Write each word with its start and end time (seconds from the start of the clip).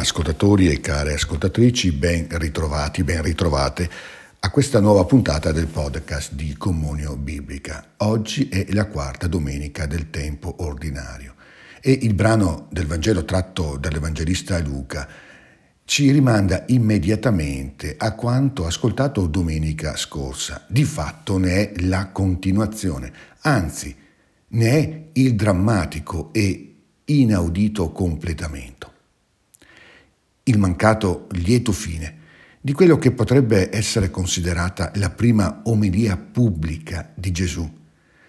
ascoltatori 0.00 0.70
e 0.70 0.80
care 0.80 1.12
ascoltatrici, 1.12 1.92
ben 1.92 2.26
ritrovati, 2.30 3.04
ben 3.04 3.22
ritrovate 3.22 3.88
a 4.40 4.50
questa 4.50 4.80
nuova 4.80 5.04
puntata 5.04 5.52
del 5.52 5.66
podcast 5.66 6.32
di 6.32 6.54
Comunio 6.56 7.16
Biblica. 7.16 7.92
Oggi 7.98 8.48
è 8.48 8.66
la 8.70 8.86
quarta 8.86 9.26
domenica 9.26 9.84
del 9.84 10.08
tempo 10.08 10.56
ordinario 10.60 11.34
e 11.82 11.92
il 11.92 12.14
brano 12.14 12.66
del 12.70 12.86
Vangelo 12.86 13.26
tratto 13.26 13.76
dall'Evangelista 13.76 14.58
Luca 14.60 15.06
ci 15.84 16.10
rimanda 16.10 16.64
immediatamente 16.68 17.96
a 17.98 18.14
quanto 18.14 18.64
ascoltato 18.64 19.26
domenica 19.26 19.96
scorsa. 19.96 20.64
Di 20.66 20.84
fatto 20.84 21.36
ne 21.36 21.72
è 21.72 21.80
la 21.82 22.08
continuazione, 22.08 23.12
anzi 23.40 23.94
ne 24.48 24.70
è 24.70 25.08
il 25.12 25.34
drammatico 25.34 26.30
e 26.32 26.76
inaudito 27.04 27.90
completamento. 27.92 28.89
Il 30.44 30.58
mancato 30.58 31.26
lieto 31.32 31.72
fine 31.72 32.18
di 32.60 32.72
quello 32.72 32.98
che 32.98 33.12
potrebbe 33.12 33.74
essere 33.74 34.10
considerata 34.10 34.90
la 34.96 35.10
prima 35.10 35.62
omelia 35.64 36.16
pubblica 36.16 37.12
di 37.14 37.30
Gesù, 37.30 37.68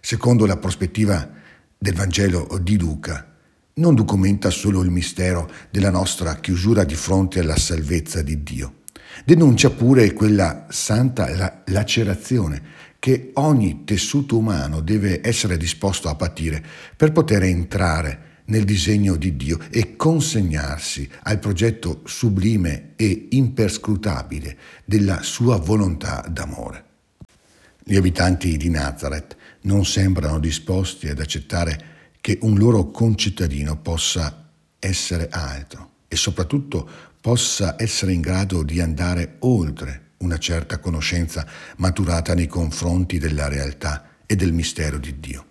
secondo 0.00 0.46
la 0.46 0.56
prospettiva 0.56 1.30
del 1.76 1.94
Vangelo 1.94 2.58
di 2.60 2.78
Luca, 2.78 3.34
non 3.74 3.94
documenta 3.94 4.50
solo 4.50 4.82
il 4.82 4.90
mistero 4.90 5.50
della 5.70 5.90
nostra 5.90 6.36
chiusura 6.36 6.84
di 6.84 6.94
fronte 6.94 7.40
alla 7.40 7.56
salvezza 7.56 8.22
di 8.22 8.42
Dio, 8.42 8.82
denuncia 9.24 9.70
pure 9.70 10.12
quella 10.12 10.66
santa 10.70 11.62
lacerazione 11.66 12.62
che 12.98 13.30
ogni 13.34 13.84
tessuto 13.84 14.38
umano 14.38 14.80
deve 14.80 15.20
essere 15.22 15.56
disposto 15.56 16.08
a 16.08 16.14
patire 16.14 16.64
per 16.96 17.12
poter 17.12 17.42
entrare 17.42 18.25
nel 18.46 18.64
disegno 18.64 19.16
di 19.16 19.36
Dio 19.36 19.58
e 19.70 19.96
consegnarsi 19.96 21.08
al 21.22 21.38
progetto 21.38 22.02
sublime 22.04 22.92
e 22.96 23.28
imperscrutabile 23.30 24.56
della 24.84 25.22
sua 25.22 25.56
volontà 25.56 26.24
d'amore. 26.28 26.84
Gli 27.82 27.96
abitanti 27.96 28.56
di 28.56 28.68
Nazareth 28.68 29.36
non 29.62 29.84
sembrano 29.84 30.38
disposti 30.38 31.08
ad 31.08 31.20
accettare 31.20 31.94
che 32.20 32.38
un 32.42 32.58
loro 32.58 32.90
concittadino 32.90 33.76
possa 33.76 34.50
essere 34.78 35.28
altro 35.30 35.90
e 36.08 36.16
soprattutto 36.16 36.88
possa 37.20 37.76
essere 37.78 38.12
in 38.12 38.20
grado 38.20 38.62
di 38.62 38.80
andare 38.80 39.36
oltre 39.40 40.12
una 40.18 40.38
certa 40.38 40.78
conoscenza 40.78 41.46
maturata 41.76 42.34
nei 42.34 42.46
confronti 42.46 43.18
della 43.18 43.48
realtà 43.48 44.16
e 44.26 44.34
del 44.34 44.52
mistero 44.52 44.98
di 44.98 45.20
Dio. 45.20 45.46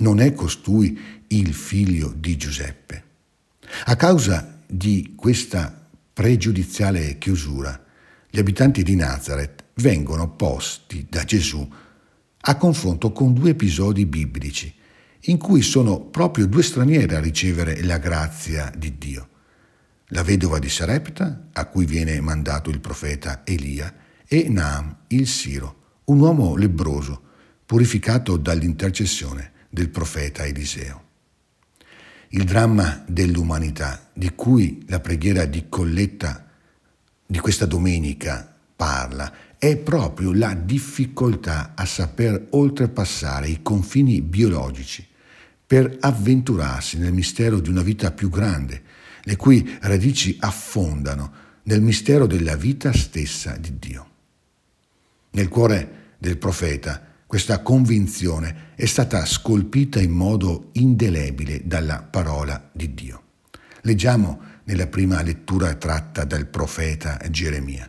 Non 0.00 0.20
è 0.20 0.32
costui 0.32 0.98
il 1.28 1.52
figlio 1.52 2.12
di 2.16 2.36
Giuseppe. 2.36 3.04
A 3.84 3.96
causa 3.96 4.62
di 4.66 5.12
questa 5.14 5.88
pregiudiziale 6.12 7.18
chiusura, 7.18 7.84
gli 8.30 8.38
abitanti 8.38 8.82
di 8.82 8.94
Nazareth 8.94 9.64
vengono 9.74 10.30
posti 10.30 11.06
da 11.08 11.24
Gesù 11.24 11.68
a 12.42 12.56
confronto 12.56 13.12
con 13.12 13.34
due 13.34 13.50
episodi 13.50 14.06
biblici 14.06 14.74
in 15.24 15.36
cui 15.36 15.60
sono 15.60 16.00
proprio 16.00 16.46
due 16.46 16.62
stranieri 16.62 17.14
a 17.14 17.20
ricevere 17.20 17.82
la 17.82 17.98
grazia 17.98 18.72
di 18.74 18.96
Dio. 18.96 19.28
La 20.12 20.22
vedova 20.22 20.58
di 20.58 20.70
Sarepta, 20.70 21.48
a 21.52 21.66
cui 21.66 21.84
viene 21.84 22.18
mandato 22.22 22.70
il 22.70 22.80
profeta 22.80 23.42
Elia, 23.44 23.94
e 24.26 24.48
Naam, 24.48 24.96
il 25.08 25.26
Siro, 25.28 25.98
un 26.04 26.20
uomo 26.20 26.56
lebroso, 26.56 27.22
purificato 27.66 28.38
dall'intercessione 28.38 29.58
del 29.70 29.88
profeta 29.88 30.44
Eliseo. 30.44 31.04
Il 32.30 32.44
dramma 32.44 33.02
dell'umanità, 33.06 34.10
di 34.12 34.32
cui 34.34 34.84
la 34.88 35.00
preghiera 35.00 35.46
di 35.46 35.66
Colletta 35.68 36.46
di 37.24 37.38
questa 37.38 37.66
domenica 37.66 38.56
parla, 38.76 39.32
è 39.58 39.76
proprio 39.76 40.32
la 40.32 40.54
difficoltà 40.54 41.72
a 41.74 41.84
saper 41.84 42.48
oltrepassare 42.50 43.48
i 43.48 43.62
confini 43.62 44.20
biologici 44.20 45.06
per 45.66 45.98
avventurarsi 46.00 46.98
nel 46.98 47.12
mistero 47.12 47.60
di 47.60 47.68
una 47.68 47.82
vita 47.82 48.10
più 48.10 48.28
grande, 48.28 48.82
le 49.22 49.36
cui 49.36 49.76
radici 49.82 50.36
affondano 50.40 51.32
nel 51.64 51.82
mistero 51.82 52.26
della 52.26 52.56
vita 52.56 52.92
stessa 52.92 53.56
di 53.56 53.78
Dio. 53.78 54.08
Nel 55.30 55.48
cuore 55.48 56.14
del 56.18 56.38
profeta 56.38 57.09
questa 57.30 57.62
convinzione 57.62 58.72
è 58.74 58.86
stata 58.86 59.24
scolpita 59.24 60.00
in 60.00 60.10
modo 60.10 60.70
indelebile 60.72 61.60
dalla 61.64 62.02
parola 62.02 62.70
di 62.72 62.92
Dio. 62.92 63.22
Leggiamo 63.82 64.40
nella 64.64 64.88
prima 64.88 65.22
lettura 65.22 65.72
tratta 65.74 66.24
dal 66.24 66.48
profeta 66.48 67.20
Geremia. 67.30 67.88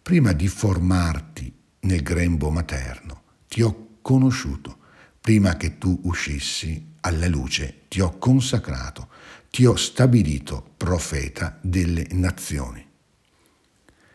Prima 0.00 0.32
di 0.32 0.48
formarti 0.48 1.52
nel 1.80 2.00
grembo 2.00 2.48
materno, 2.48 3.24
ti 3.46 3.60
ho 3.60 3.88
conosciuto. 4.00 4.78
Prima 5.20 5.58
che 5.58 5.76
tu 5.76 6.00
uscissi 6.04 6.94
alla 7.00 7.28
luce, 7.28 7.82
ti 7.88 8.00
ho 8.00 8.16
consacrato, 8.16 9.10
ti 9.50 9.66
ho 9.66 9.76
stabilito 9.76 10.72
profeta 10.78 11.58
delle 11.60 12.06
nazioni. 12.12 12.82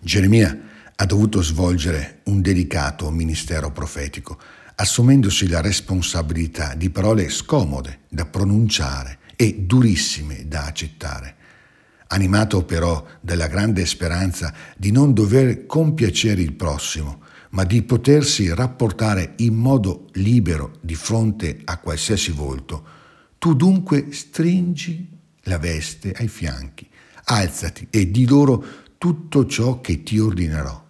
Geremia 0.00 0.72
ha 0.96 1.06
dovuto 1.06 1.42
svolgere 1.42 2.20
un 2.24 2.40
delicato 2.40 3.10
ministero 3.10 3.72
profetico, 3.72 4.38
assumendosi 4.76 5.48
la 5.48 5.60
responsabilità 5.60 6.74
di 6.74 6.90
parole 6.90 7.30
scomode 7.30 8.00
da 8.08 8.26
pronunciare 8.26 9.18
e 9.34 9.64
durissime 9.66 10.46
da 10.46 10.66
accettare. 10.66 11.36
Animato 12.08 12.64
però 12.64 13.04
dalla 13.20 13.48
grande 13.48 13.86
speranza 13.86 14.54
di 14.76 14.92
non 14.92 15.12
dover 15.12 15.66
compiacere 15.66 16.40
il 16.40 16.52
prossimo, 16.52 17.22
ma 17.50 17.64
di 17.64 17.82
potersi 17.82 18.52
rapportare 18.52 19.34
in 19.38 19.54
modo 19.54 20.08
libero 20.12 20.78
di 20.80 20.94
fronte 20.94 21.60
a 21.64 21.78
qualsiasi 21.78 22.30
volto, 22.30 22.86
tu 23.38 23.54
dunque 23.54 24.12
stringi 24.12 25.08
la 25.42 25.58
veste 25.58 26.12
ai 26.12 26.28
fianchi, 26.28 26.88
alzati 27.24 27.88
e 27.90 28.10
di 28.10 28.26
loro 28.26 28.64
tutto 28.96 29.46
ciò 29.46 29.80
che 29.80 30.02
ti 30.02 30.18
ordinerò 30.18 30.83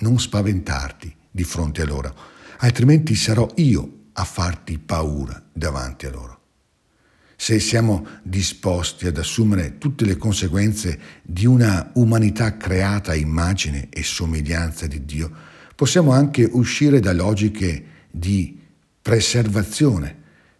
non 0.00 0.18
spaventarti 0.18 1.14
di 1.30 1.44
fronte 1.44 1.82
a 1.82 1.86
loro, 1.86 2.14
altrimenti 2.58 3.14
sarò 3.14 3.48
io 3.56 3.98
a 4.12 4.24
farti 4.24 4.78
paura 4.78 5.42
davanti 5.52 6.06
a 6.06 6.10
loro. 6.10 6.38
Se 7.36 7.58
siamo 7.58 8.06
disposti 8.22 9.06
ad 9.06 9.16
assumere 9.16 9.78
tutte 9.78 10.04
le 10.04 10.18
conseguenze 10.18 10.98
di 11.22 11.46
una 11.46 11.90
umanità 11.94 12.58
creata 12.58 13.12
a 13.12 13.14
immagine 13.14 13.88
e 13.90 14.02
somiglianza 14.02 14.86
di 14.86 15.06
Dio, 15.06 15.30
possiamo 15.74 16.12
anche 16.12 16.46
uscire 16.52 17.00
da 17.00 17.14
logiche 17.14 17.84
di 18.10 18.60
preservazione 19.00 20.14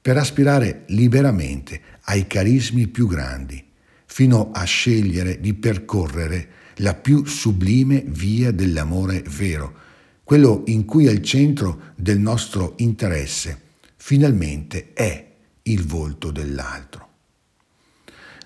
per 0.00 0.16
aspirare 0.16 0.82
liberamente 0.88 1.80
ai 2.06 2.26
carismi 2.26 2.88
più 2.88 3.06
grandi, 3.06 3.64
fino 4.06 4.50
a 4.52 4.64
scegliere 4.64 5.38
di 5.38 5.54
percorrere 5.54 6.48
la 6.76 6.94
più 6.94 7.24
sublime 7.24 8.02
via 8.06 8.50
dell'amore 8.50 9.22
vero, 9.28 9.82
quello 10.24 10.62
in 10.66 10.84
cui 10.84 11.08
al 11.08 11.22
centro 11.22 11.92
del 11.96 12.18
nostro 12.18 12.74
interesse 12.78 13.60
finalmente 13.96 14.92
è 14.92 15.32
il 15.62 15.84
volto 15.84 16.30
dell'altro. 16.30 17.08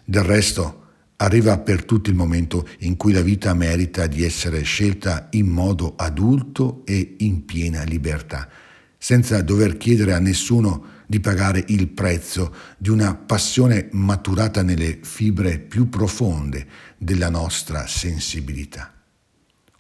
Del 0.05 0.23
resto, 0.23 0.87
arriva 1.17 1.59
per 1.59 1.85
tutti 1.85 2.11
il 2.11 2.17
momento 2.17 2.67
in 2.81 2.97
cui 2.97 3.13
la 3.13 3.23
vita 3.23 3.53
merita 3.55 4.07
di 4.07 4.25
essere 4.25 4.63
scelta 4.63 5.29
in 5.33 5.47
modo 5.47 5.95
adulto 5.97 6.83
e 6.85 7.17
in 7.19 7.45
piena 7.45 7.83
libertà, 7.83 8.49
senza 8.97 9.43
dover 9.43 9.77
chiedere 9.77 10.15
a 10.15 10.19
nessuno 10.19 10.97
di 11.11 11.21
pagare 11.21 11.65
il 11.69 11.89
prezzo 11.89 12.55
di 12.77 12.91
una 12.91 13.15
passione 13.15 13.89
maturata 13.93 14.63
nelle 14.63 14.99
fibre 15.01 15.59
più 15.59 15.89
profonde 15.89 16.67
della 16.99 17.31
nostra 17.31 17.87
sensibilità. 17.87 18.93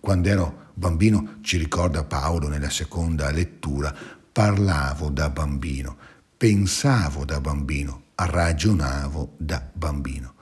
Quando 0.01 0.29
ero 0.31 0.71
bambino, 0.73 1.37
ci 1.43 1.59
ricorda 1.59 2.05
Paolo 2.05 2.49
nella 2.49 2.71
seconda 2.71 3.31
lettura, 3.31 3.95
parlavo 4.33 5.11
da 5.11 5.29
bambino, 5.29 5.99
pensavo 6.35 7.27
da 7.27 7.43
bambino, 7.43 8.05
ragionavo 8.15 9.35
da 9.37 9.69
bambino. 9.71 10.33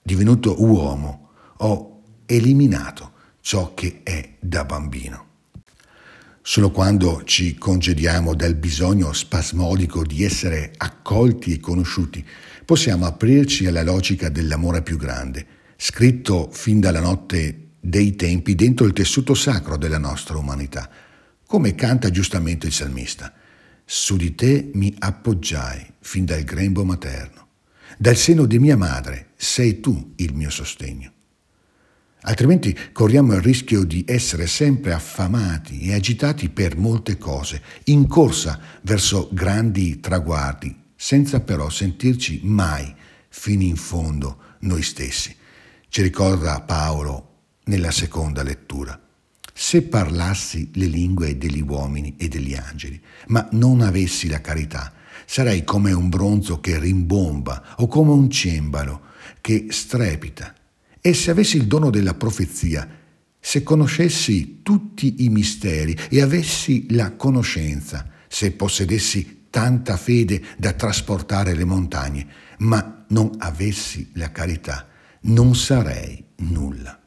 Divenuto 0.00 0.62
uomo, 0.62 1.30
ho 1.56 2.02
eliminato 2.26 3.10
ciò 3.40 3.74
che 3.74 4.02
è 4.04 4.36
da 4.38 4.64
bambino. 4.64 5.32
Solo 6.46 6.70
quando 6.70 7.22
ci 7.24 7.56
congediamo 7.56 8.34
dal 8.34 8.54
bisogno 8.54 9.14
spasmodico 9.14 10.04
di 10.04 10.24
essere 10.24 10.72
accolti 10.76 11.54
e 11.54 11.58
conosciuti, 11.58 12.22
possiamo 12.66 13.06
aprirci 13.06 13.66
alla 13.66 13.82
logica 13.82 14.28
dell'amore 14.28 14.82
più 14.82 14.98
grande, 14.98 15.46
scritto 15.78 16.50
fin 16.52 16.80
dalla 16.80 17.00
notte 17.00 17.68
dei 17.80 18.14
tempi 18.14 18.54
dentro 18.54 18.84
il 18.84 18.92
tessuto 18.92 19.32
sacro 19.32 19.78
della 19.78 19.96
nostra 19.96 20.36
umanità, 20.36 20.90
come 21.46 21.74
canta 21.74 22.10
giustamente 22.10 22.66
il 22.66 22.74
salmista. 22.74 23.32
Su 23.82 24.18
di 24.18 24.34
te 24.34 24.70
mi 24.74 24.94
appoggiai 24.98 25.94
fin 26.00 26.26
dal 26.26 26.42
grembo 26.42 26.84
materno. 26.84 27.48
Dal 27.96 28.16
seno 28.16 28.44
di 28.44 28.58
mia 28.58 28.76
madre 28.76 29.28
sei 29.34 29.80
tu 29.80 30.12
il 30.16 30.34
mio 30.34 30.50
sostegno. 30.50 31.10
Altrimenti 32.26 32.76
corriamo 32.92 33.34
il 33.34 33.42
rischio 33.42 33.84
di 33.84 34.02
essere 34.06 34.46
sempre 34.46 34.94
affamati 34.94 35.80
e 35.82 35.94
agitati 35.94 36.48
per 36.48 36.76
molte 36.76 37.18
cose, 37.18 37.60
in 37.84 38.06
corsa 38.06 38.58
verso 38.80 39.28
grandi 39.30 40.00
traguardi, 40.00 40.74
senza 40.96 41.40
però 41.40 41.68
sentirci 41.68 42.40
mai 42.44 42.94
fino 43.28 43.62
in 43.62 43.76
fondo 43.76 44.38
noi 44.60 44.82
stessi. 44.82 45.36
Ci 45.86 46.00
ricorda 46.00 46.62
Paolo 46.62 47.32
nella 47.64 47.90
seconda 47.90 48.42
lettura. 48.42 48.98
Se 49.52 49.82
parlassi 49.82 50.70
le 50.74 50.86
lingue 50.86 51.36
degli 51.36 51.60
uomini 51.60 52.14
e 52.16 52.28
degli 52.28 52.54
angeli, 52.54 53.00
ma 53.26 53.46
non 53.52 53.82
avessi 53.82 54.28
la 54.28 54.40
carità, 54.40 54.94
sarei 55.26 55.62
come 55.62 55.92
un 55.92 56.08
bronzo 56.08 56.58
che 56.58 56.78
rimbomba 56.78 57.74
o 57.76 57.86
come 57.86 58.12
un 58.12 58.30
cembalo 58.30 59.02
che 59.42 59.66
strepita. 59.68 60.54
E 61.06 61.12
se 61.12 61.30
avessi 61.30 61.58
il 61.58 61.66
dono 61.66 61.90
della 61.90 62.14
profezia, 62.14 62.88
se 63.38 63.62
conoscessi 63.62 64.62
tutti 64.62 65.16
i 65.18 65.28
misteri 65.28 65.94
e 66.08 66.22
avessi 66.22 66.86
la 66.94 67.12
conoscenza, 67.12 68.08
se 68.26 68.52
possedessi 68.52 69.48
tanta 69.50 69.98
fede 69.98 70.42
da 70.56 70.72
trasportare 70.72 71.52
le 71.52 71.66
montagne, 71.66 72.26
ma 72.60 73.04
non 73.08 73.32
avessi 73.36 74.12
la 74.14 74.32
carità, 74.32 74.88
non 75.24 75.54
sarei 75.54 76.24
nulla. 76.36 76.98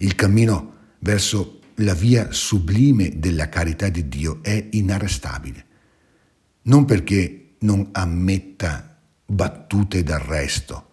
Il 0.00 0.14
cammino 0.14 0.74
verso 0.98 1.60
la 1.76 1.94
via 1.94 2.30
sublime 2.30 3.18
della 3.18 3.48
carità 3.48 3.88
di 3.88 4.06
Dio 4.06 4.40
è 4.42 4.68
inarrestabile. 4.72 5.64
Non 6.64 6.84
perché 6.84 7.54
non 7.60 7.88
ammetta 7.92 8.98
battute 9.24 10.02
d'arresto, 10.02 10.91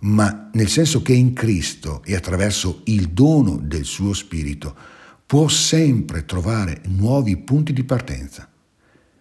ma 0.00 0.50
nel 0.52 0.68
senso 0.68 1.02
che 1.02 1.12
in 1.12 1.32
Cristo 1.32 2.02
e 2.04 2.14
attraverso 2.14 2.82
il 2.84 3.08
dono 3.08 3.56
del 3.56 3.84
suo 3.84 4.12
Spirito 4.12 4.76
può 5.26 5.48
sempre 5.48 6.24
trovare 6.24 6.82
nuovi 6.86 7.36
punti 7.36 7.72
di 7.72 7.84
partenza. 7.84 8.50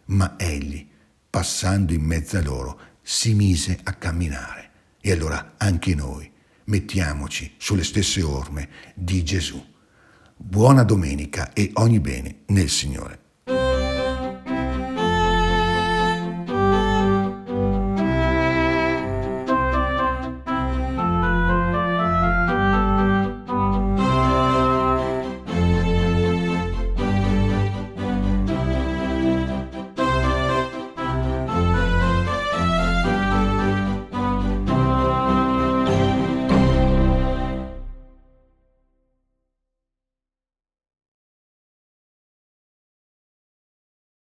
Ma 0.06 0.36
egli, 0.38 0.88
passando 1.30 1.94
in 1.94 2.04
mezzo 2.04 2.38
a 2.38 2.42
loro, 2.42 2.80
si 3.02 3.34
mise 3.34 3.80
a 3.84 3.94
camminare. 3.94 4.70
E 5.02 5.12
allora 5.12 5.56
anche 5.58 5.96
noi 5.96 6.30
mettiamoci 6.66 7.54
sulle 7.58 7.84
stesse 7.84 8.22
orme 8.22 8.70
di 8.94 9.24
Gesù. 9.24 9.64
Buona 10.36 10.84
domenica 10.84 11.54
e 11.54 11.72
ogni 11.76 12.00
bene 12.00 12.44
nel 12.48 12.70
Signore. 12.70 13.27